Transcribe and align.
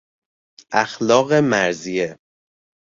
اخلاق 0.71 1.31
مرضیه 1.33 2.17